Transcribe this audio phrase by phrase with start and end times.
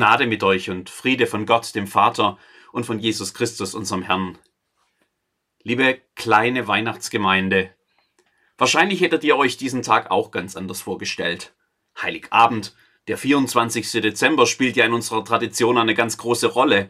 [0.00, 2.38] Gnade mit euch und Friede von Gott, dem Vater
[2.72, 4.38] und von Jesus Christus, unserem Herrn.
[5.62, 7.74] Liebe kleine Weihnachtsgemeinde,
[8.56, 11.52] wahrscheinlich hättet ihr euch diesen Tag auch ganz anders vorgestellt.
[12.00, 12.74] Heiligabend,
[13.08, 13.92] der 24.
[14.00, 16.88] Dezember, spielt ja in unserer Tradition eine ganz große Rolle.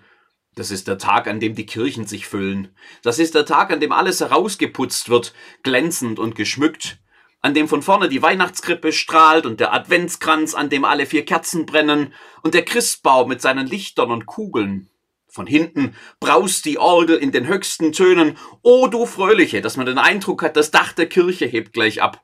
[0.54, 2.76] Das ist der Tag, an dem die Kirchen sich füllen.
[3.02, 7.00] Das ist der Tag, an dem alles herausgeputzt wird, glänzend und geschmückt
[7.42, 11.66] an dem von vorne die Weihnachtskrippe strahlt und der Adventskranz, an dem alle vier Kerzen
[11.66, 12.12] brennen
[12.42, 14.90] und der Christbaum mit seinen Lichtern und Kugeln.
[15.26, 18.36] Von hinten braust die Orgel in den höchsten Tönen.
[18.62, 22.22] O du Fröhliche, dass man den Eindruck hat, das Dach der Kirche hebt gleich ab.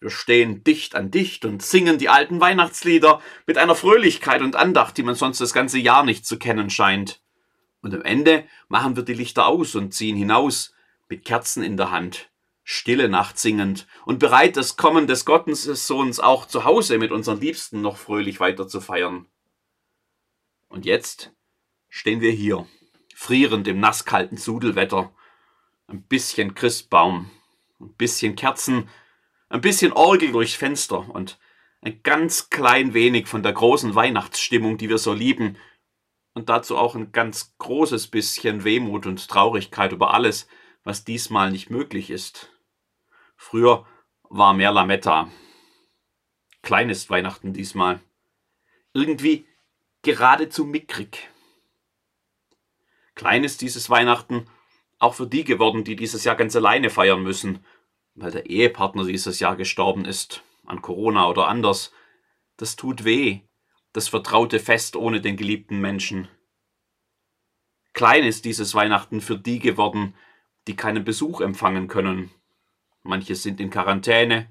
[0.00, 4.96] Wir stehen dicht an dicht und singen die alten Weihnachtslieder mit einer Fröhlichkeit und Andacht,
[4.96, 7.20] die man sonst das ganze Jahr nicht zu kennen scheint.
[7.82, 10.74] Und am Ende machen wir die Lichter aus und ziehen hinaus
[11.08, 12.28] mit Kerzen in der Hand
[12.70, 17.80] stille Nacht singend und bereit, das Kommen des Gottessohns auch zu Hause mit unseren Liebsten
[17.80, 19.24] noch fröhlich weiter zu feiern.
[20.68, 21.32] Und jetzt
[21.88, 22.66] stehen wir hier,
[23.14, 25.10] frierend im nasskalten Sudelwetter,
[25.86, 27.30] ein bisschen Christbaum,
[27.80, 28.90] ein bisschen Kerzen,
[29.48, 31.38] ein bisschen Orgel durchs Fenster und
[31.80, 35.56] ein ganz klein wenig von der großen Weihnachtsstimmung, die wir so lieben,
[36.34, 40.46] und dazu auch ein ganz großes bisschen Wehmut und Traurigkeit über alles,
[40.84, 42.50] was diesmal nicht möglich ist.
[43.38, 43.86] Früher
[44.24, 45.30] war mehr Lametta.
[46.60, 48.00] Klein ist Weihnachten diesmal.
[48.92, 49.46] Irgendwie
[50.02, 51.30] geradezu mickrig.
[53.14, 54.50] Klein ist dieses Weihnachten
[54.98, 57.64] auch für die geworden, die dieses Jahr ganz alleine feiern müssen,
[58.14, 61.92] weil der Ehepartner dieses Jahr gestorben ist, an Corona oder anders.
[62.56, 63.42] Das tut weh,
[63.92, 66.28] das vertraute Fest ohne den geliebten Menschen.
[67.94, 70.14] Klein ist dieses Weihnachten für die geworden,
[70.66, 72.30] die keinen Besuch empfangen können,
[73.02, 74.50] manche sind in Quarantäne,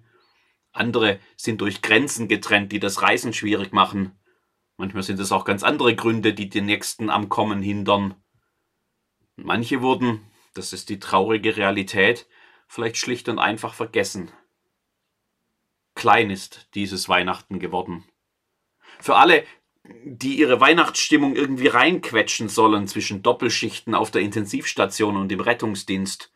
[0.72, 4.18] andere sind durch Grenzen getrennt, die das Reisen schwierig machen.
[4.78, 8.16] Manchmal sind es auch ganz andere Gründe, die den Nächsten am Kommen hindern.
[9.36, 10.22] Manche wurden,
[10.54, 12.28] das ist die traurige Realität,
[12.68, 14.32] vielleicht schlicht und einfach vergessen.
[15.96, 18.06] Klein ist dieses Weihnachten geworden.
[19.00, 19.44] Für alle,
[20.04, 26.32] die ihre Weihnachtsstimmung irgendwie reinquetschen sollen zwischen Doppelschichten auf der Intensivstation und im Rettungsdienst,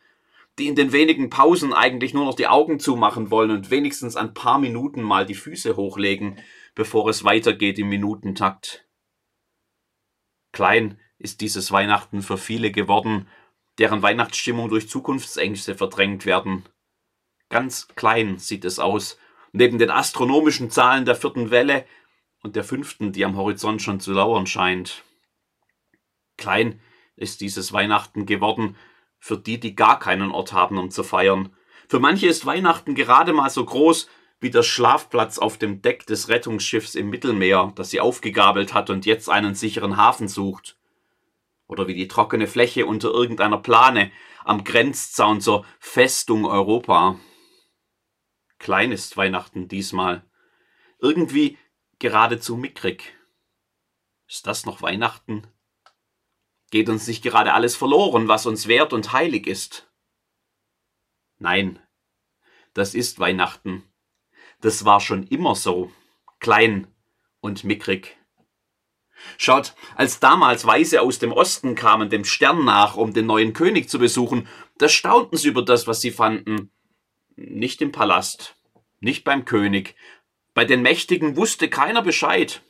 [0.61, 4.35] die in den wenigen Pausen eigentlich nur noch die Augen zumachen wollen und wenigstens ein
[4.35, 6.37] paar Minuten mal die Füße hochlegen,
[6.75, 8.87] bevor es weitergeht im Minutentakt.
[10.51, 13.27] Klein ist dieses Weihnachten für viele geworden,
[13.79, 16.63] deren Weihnachtsstimmung durch Zukunftsängste verdrängt werden.
[17.49, 19.17] Ganz klein sieht es aus,
[19.53, 21.85] neben den astronomischen Zahlen der vierten Welle
[22.43, 25.03] und der fünften, die am Horizont schon zu lauern scheint.
[26.37, 26.81] Klein
[27.15, 28.75] ist dieses Weihnachten geworden,
[29.21, 31.55] für die, die gar keinen Ort haben, um zu feiern.
[31.87, 34.09] Für manche ist Weihnachten gerade mal so groß
[34.41, 39.05] wie der Schlafplatz auf dem Deck des Rettungsschiffs im Mittelmeer, das sie aufgegabelt hat und
[39.05, 40.75] jetzt einen sicheren Hafen sucht.
[41.67, 44.11] Oder wie die trockene Fläche unter irgendeiner Plane
[44.43, 47.19] am Grenzzaun zur Festung Europa.
[48.57, 50.25] Klein ist Weihnachten diesmal.
[50.99, 51.59] Irgendwie
[51.99, 53.13] geradezu mickrig.
[54.27, 55.45] Ist das noch Weihnachten?
[56.71, 59.91] Geht uns nicht gerade alles verloren, was uns wert und heilig ist?
[61.37, 61.79] Nein,
[62.73, 63.83] das ist Weihnachten.
[64.61, 65.91] Das war schon immer so,
[66.39, 66.87] klein
[67.41, 68.17] und mickrig.
[69.37, 73.89] Schaut, als damals Weise aus dem Osten kamen dem Stern nach, um den neuen König
[73.89, 76.71] zu besuchen, da staunten sie über das, was sie fanden.
[77.35, 78.55] Nicht im Palast,
[78.99, 79.95] nicht beim König.
[80.53, 82.63] Bei den Mächtigen wusste keiner Bescheid.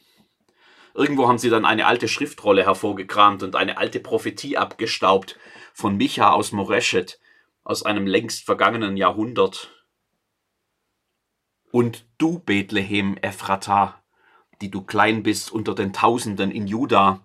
[0.93, 5.37] Irgendwo haben sie dann eine alte Schriftrolle hervorgekramt und eine alte Prophetie abgestaubt
[5.73, 7.19] von Micha aus Moreshet,
[7.63, 9.71] aus einem längst vergangenen Jahrhundert.
[11.71, 14.01] Und du, Bethlehem Ephrata,
[14.61, 17.21] die du klein bist unter den Tausenden in Juda,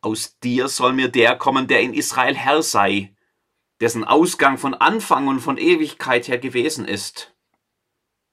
[0.00, 3.14] aus dir soll mir der kommen, der in Israel Herr sei,
[3.80, 7.34] dessen Ausgang von Anfang und von Ewigkeit her gewesen ist.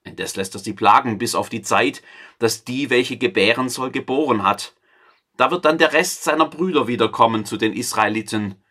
[0.06, 2.02] Indes lässt er sie plagen bis auf die Zeit,
[2.38, 4.74] dass die, welche gebären soll, geboren hat.
[5.36, 8.62] Da wird dann der Rest seiner Brüder wiederkommen zu den Israeliten.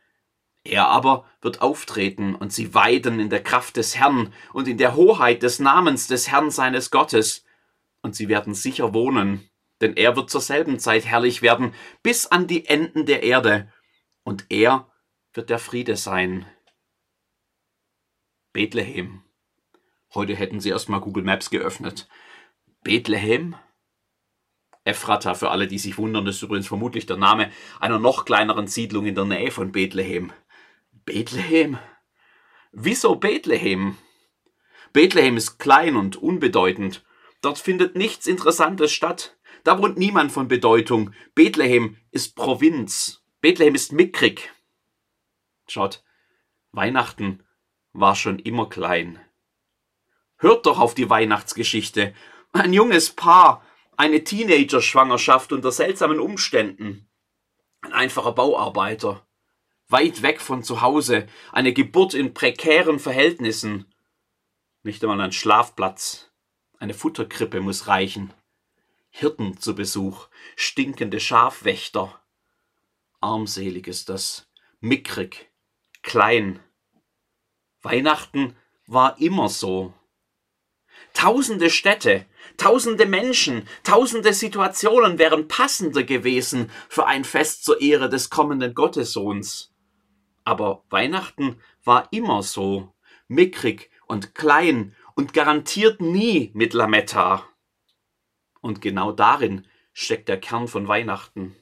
[0.63, 4.95] Er aber wird auftreten und sie weiden in der Kraft des Herrn und in der
[4.95, 7.43] Hoheit des Namens des Herrn seines Gottes.
[8.01, 9.47] Und sie werden sicher wohnen,
[9.81, 13.71] denn er wird zur selben Zeit herrlich werden, bis an die Enden der Erde.
[14.23, 14.89] Und er
[15.33, 16.45] wird der Friede sein.
[18.53, 19.24] Bethlehem.
[20.13, 22.07] Heute hätten sie erstmal Google Maps geöffnet.
[22.83, 23.55] Bethlehem?
[24.83, 29.07] Ephrata, für alle, die sich wundern, ist übrigens vermutlich der Name einer noch kleineren Siedlung
[29.07, 30.31] in der Nähe von Bethlehem.
[31.05, 31.79] Bethlehem?
[32.71, 33.97] Wieso Bethlehem?
[34.93, 37.03] Bethlehem ist klein und unbedeutend.
[37.41, 39.37] Dort findet nichts Interessantes statt.
[39.63, 41.11] Da wohnt niemand von Bedeutung.
[41.33, 43.23] Bethlehem ist Provinz.
[43.41, 44.53] Bethlehem ist mickrig.
[45.67, 46.03] Schaut,
[46.71, 47.43] Weihnachten
[47.93, 49.19] war schon immer klein.
[50.37, 52.13] Hört doch auf die Weihnachtsgeschichte.
[52.51, 53.63] Ein junges Paar,
[53.97, 57.09] eine Teenager-Schwangerschaft unter seltsamen Umständen.
[57.81, 59.25] Ein einfacher Bauarbeiter.
[59.87, 61.27] Weit weg von zu Hause.
[61.51, 63.93] Eine Geburt in prekären Verhältnissen.
[64.83, 66.31] Nicht einmal ein Schlafplatz.
[66.79, 68.33] Eine Futterkrippe muss reichen.
[69.09, 70.27] Hirten zu Besuch.
[70.55, 72.19] Stinkende Schafwächter.
[73.21, 74.49] Armselig ist das.
[74.81, 75.51] Mickrig.
[76.01, 76.59] Klein.
[77.81, 78.55] Weihnachten
[78.87, 79.93] war immer so.
[81.15, 82.25] Tausende Städte,
[82.57, 89.73] tausende Menschen, tausende Situationen wären passender gewesen für ein Fest zur Ehre des kommenden Gottessohns.
[90.43, 92.93] Aber Weihnachten war immer so,
[93.29, 97.47] mickrig und klein und garantiert nie mit Lametta.
[98.59, 101.55] Und genau darin steckt der Kern von Weihnachten.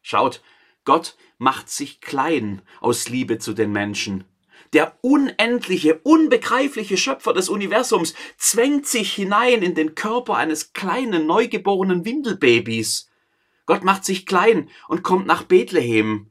[0.00, 0.42] Schaut,
[0.84, 4.24] Gott macht sich klein aus Liebe zu den Menschen
[4.72, 12.04] der unendliche, unbegreifliche Schöpfer des Universums zwängt sich hinein in den Körper eines kleinen, neugeborenen
[12.04, 13.10] Windelbabys.
[13.66, 16.30] Gott macht sich klein und kommt nach Bethlehem.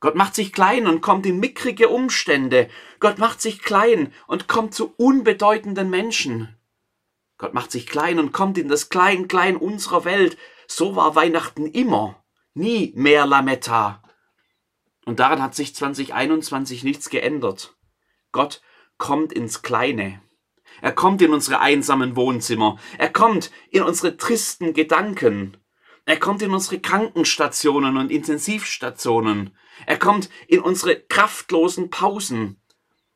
[0.00, 2.68] Gott macht sich klein und kommt in mickrige Umstände.
[3.00, 6.56] Gott macht sich klein und kommt zu unbedeutenden Menschen.
[7.36, 10.36] Gott macht sich klein und kommt in das Klein-Klein unserer Welt.
[10.66, 12.22] So war Weihnachten immer.
[12.54, 14.02] Nie mehr Lametta.
[15.10, 17.74] Und daran hat sich 2021 nichts geändert.
[18.30, 18.62] Gott
[18.96, 20.22] kommt ins Kleine.
[20.82, 22.78] Er kommt in unsere einsamen Wohnzimmer.
[22.96, 25.56] Er kommt in unsere tristen Gedanken.
[26.04, 29.56] Er kommt in unsere Krankenstationen und Intensivstationen.
[29.84, 32.62] Er kommt in unsere kraftlosen Pausen.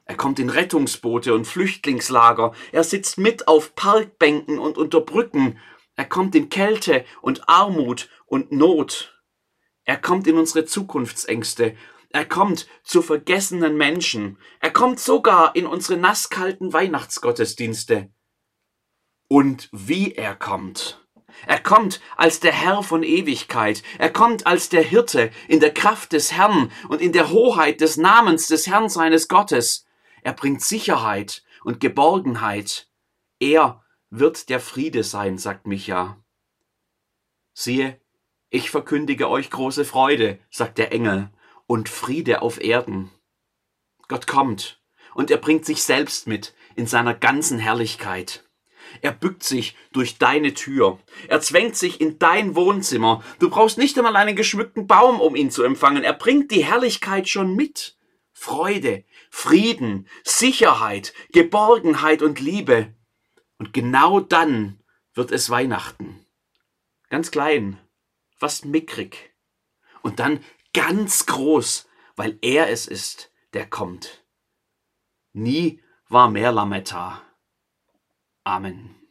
[0.05, 2.55] Er kommt in Rettungsboote und Flüchtlingslager.
[2.73, 5.61] Er sitzt mit auf Parkbänken und unter Brücken.
[5.95, 9.14] Er kommt in Kälte und Armut und Not.
[9.85, 11.77] Er kommt in unsere Zukunftsängste.
[12.11, 14.39] Er kommt zu vergessenen Menschen.
[14.61, 18.11] Er kommt sogar in unsere nasskalten Weihnachtsgottesdienste.
[19.29, 21.05] Und wie er kommt.
[21.47, 23.83] Er kommt als der Herr von Ewigkeit.
[23.99, 27.97] Er kommt als der Hirte in der Kraft des Herrn und in der Hoheit des
[27.97, 29.85] Namens des Herrn seines Gottes.
[30.23, 32.89] Er bringt Sicherheit und Geborgenheit.
[33.41, 36.23] Er wird der Friede sein, sagt Micha.
[37.53, 38.01] Siehe,
[38.55, 41.29] ich verkündige euch große Freude, sagt der Engel,
[41.67, 43.11] und Friede auf Erden.
[44.07, 44.81] Gott kommt
[45.15, 48.45] und er bringt sich selbst mit in seiner ganzen Herrlichkeit.
[49.01, 51.01] Er bückt sich durch deine Tür.
[51.27, 53.25] Er zwängt sich in dein Wohnzimmer.
[53.41, 56.05] Du brauchst nicht einmal einen geschmückten Baum, um ihn zu empfangen.
[56.05, 57.97] Er bringt die Herrlichkeit schon mit.
[58.33, 62.95] Freude, Frieden, Sicherheit, Geborgenheit und Liebe.
[63.59, 64.81] Und genau dann
[65.13, 66.25] wird es Weihnachten.
[67.09, 67.81] Ganz klein,
[68.45, 69.35] fast mickrig.
[70.03, 70.45] Und dann
[70.75, 74.23] ganz groß, weil er es ist, der kommt.
[75.33, 77.23] Nie war mehr Lametta.
[78.45, 79.04] Amen.